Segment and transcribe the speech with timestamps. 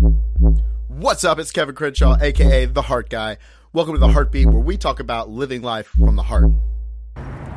[0.00, 1.38] What's up?
[1.38, 3.36] It's Kevin Crenshaw, aka The Heart Guy.
[3.74, 6.50] Welcome to The Heartbeat, where we talk about living life from the heart.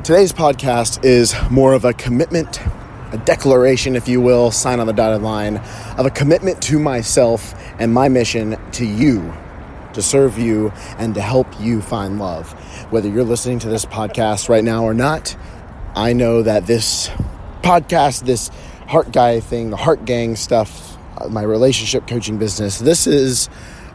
[0.04, 2.60] Today's podcast is more of a commitment,
[3.12, 5.56] a declaration, if you will, sign on the dotted line,
[5.96, 9.32] of a commitment to myself and my mission to you,
[9.94, 12.52] to serve you, and to help you find love.
[12.92, 15.34] Whether you're listening to this podcast right now or not,
[15.94, 17.08] I know that this
[17.62, 18.48] podcast, this
[18.86, 20.98] Heart Guy thing, the Heart Gang stuff,
[21.30, 23.46] my relationship coaching business, this is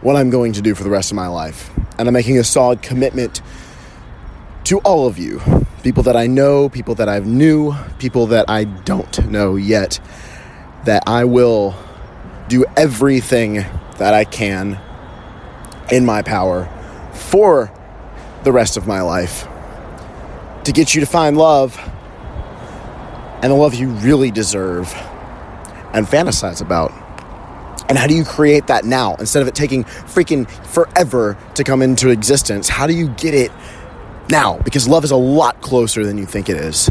[0.02, 1.70] what I'm going to do for the rest of my life.
[1.98, 3.42] And I'm making a solid commitment
[4.66, 5.42] to all of you
[5.84, 10.00] people that I know, people that I've knew, people that I don't know yet,
[10.86, 11.76] that I will
[12.48, 13.66] do everything
[13.98, 14.80] that I can
[15.92, 16.70] in my power
[17.14, 17.72] for
[18.44, 19.48] the rest of my life
[20.64, 21.78] to get you to find love
[23.42, 24.94] and the love you really deserve
[25.94, 26.92] and fantasize about.
[27.90, 31.82] And how do you create that now instead of it taking freaking forever to come
[31.82, 32.70] into existence?
[32.70, 33.52] How do you get it
[34.30, 34.60] now?
[34.60, 36.90] Because love is a lot closer than you think it is.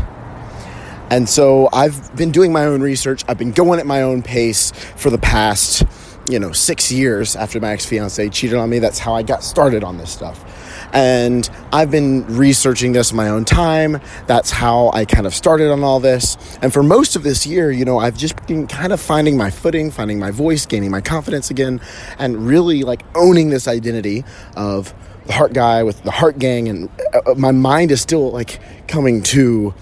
[1.11, 3.25] And so I've been doing my own research.
[3.29, 5.85] I've been going at my own pace for the past,
[6.29, 8.79] you know, six years after my ex fiance cheated on me.
[8.79, 10.45] That's how I got started on this stuff.
[10.93, 14.01] And I've been researching this in my own time.
[14.27, 16.37] That's how I kind of started on all this.
[16.63, 19.51] And for most of this year, you know, I've just been kind of finding my
[19.51, 21.81] footing, finding my voice, gaining my confidence again,
[22.19, 24.25] and really like owning this identity
[24.57, 24.95] of
[25.27, 26.69] the heart guy with the heart gang.
[26.69, 29.75] And uh, my mind is still like coming to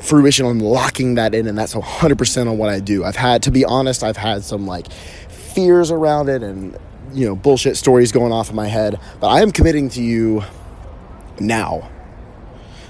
[0.00, 3.04] fruition on locking that in and that's 100% on what I do.
[3.04, 4.90] I've had to be honest, I've had some like
[5.28, 6.76] fears around it and
[7.12, 8.98] you know, bullshit stories going off in my head.
[9.20, 10.44] But I am committing to you
[11.38, 11.88] now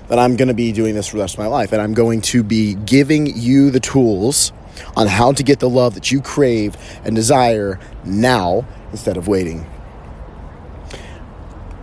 [0.08, 1.72] that I'm going to be doing this for the rest of my life.
[1.72, 4.52] And I'm going to be giving you the tools
[4.96, 9.66] on how to get the love that you crave and desire now instead of waiting.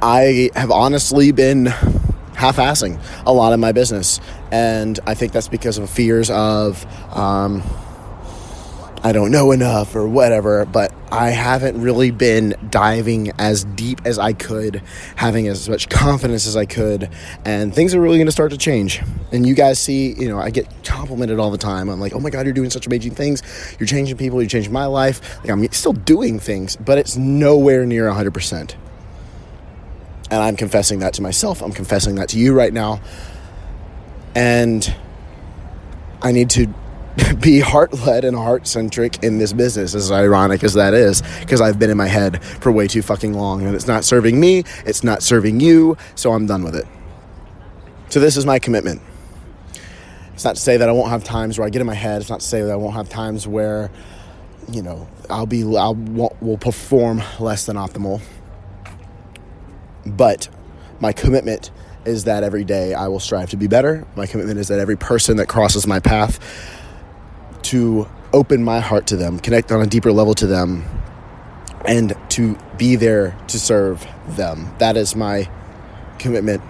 [0.02, 1.68] I have honestly been
[2.36, 4.20] half assing a lot of my business.
[4.52, 7.64] And I think that's because of fears of, um,
[9.08, 14.20] I don't know enough or whatever, but I haven't really been diving as deep as
[14.20, 14.84] I could,
[15.16, 17.10] having as much confidence as I could,
[17.46, 19.02] and things are really going to start to change.
[19.32, 21.88] And you guys see, you know, I get complimented all the time.
[21.88, 23.44] I'm like, oh my God, you're doing such amazing things.
[23.80, 25.38] You're changing people, you're changing my life.
[25.38, 28.76] Like, I'm still doing things, but it's nowhere near 100%.
[30.32, 31.62] And I'm confessing that to myself.
[31.62, 33.00] I'm confessing that to you right now.
[34.36, 34.94] And
[36.22, 36.68] I need to
[37.42, 41.62] be heart led and heart centric in this business, as ironic as that is, because
[41.62, 44.64] I've been in my head for way too fucking long and it's not serving me,
[44.86, 46.86] it's not serving you, so I'm done with it.
[48.10, 49.02] So, this is my commitment.
[50.34, 52.22] It's not to say that I won't have times where I get in my head,
[52.22, 53.90] it's not to say that I won't have times where,
[54.72, 58.22] you know, I'll be, I'll, will perform less than optimal.
[60.06, 60.48] But
[61.00, 61.72] my commitment
[62.06, 64.08] is that every day I will strive to be better.
[64.16, 66.40] My commitment is that every person that crosses my path,
[67.68, 70.86] to open my heart to them, connect on a deeper level to them,
[71.86, 74.74] and to be there to serve them.
[74.80, 75.50] That is my
[76.18, 76.62] commitment.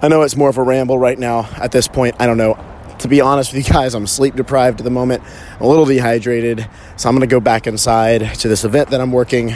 [0.00, 2.16] I know it's more of a ramble right now at this point.
[2.20, 2.56] I don't know.
[3.00, 5.22] To be honest with you guys, I'm sleep deprived at the moment,
[5.56, 6.68] I'm a little dehydrated.
[6.96, 9.54] So I'm going to go back inside to this event that I'm working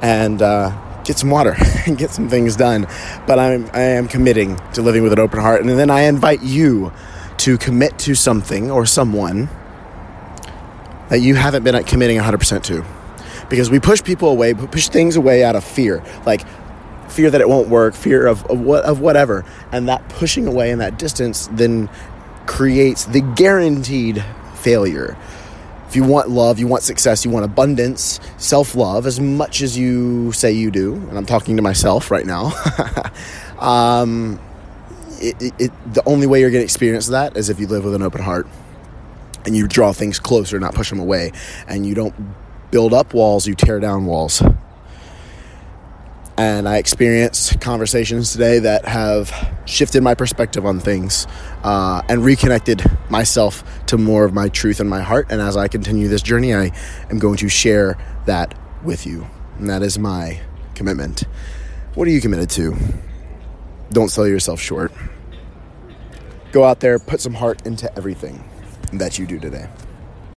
[0.00, 1.54] and uh, get some water
[1.86, 2.86] and get some things done.
[3.26, 5.60] But I'm, I am committing to living with an open heart.
[5.60, 6.92] And then I invite you
[7.38, 9.48] to commit to something or someone
[11.08, 12.84] that you haven't been committing 100% to.
[13.48, 16.02] Because we push people away, push things away out of fear.
[16.24, 16.42] Like
[17.10, 19.44] fear that it won't work, fear of, of, what, of whatever.
[19.70, 21.88] And that pushing away and that distance then
[22.46, 25.16] creates the guaranteed failure.
[25.88, 29.78] If you want love, you want success, you want abundance, self love, as much as
[29.78, 32.52] you say you do, and I'm talking to myself right now,
[33.60, 34.40] um,
[35.20, 37.94] it, it, the only way you're going to experience that is if you live with
[37.94, 38.48] an open heart
[39.44, 41.32] and you draw things closer, not push them away.
[41.66, 42.14] And you don't
[42.70, 44.42] build up walls, you tear down walls.
[46.36, 49.32] And I experienced conversations today that have
[49.66, 51.28] shifted my perspective on things
[51.62, 55.28] uh, and reconnected myself to more of my truth and my heart.
[55.30, 56.72] And as I continue this journey, I
[57.08, 57.96] am going to share
[58.26, 59.26] that with you.
[59.60, 60.40] And that is my
[60.74, 61.20] commitment.
[61.94, 62.76] What are you committed to?
[63.90, 64.90] Don't sell yourself short.
[66.50, 68.42] Go out there, put some heart into everything
[68.98, 69.68] that you do today.